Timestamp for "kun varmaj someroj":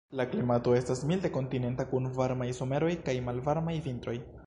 1.93-2.93